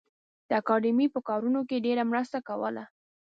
[0.49, 2.83] د اکاډمۍ په کارونو کې ډېره مرسته کوله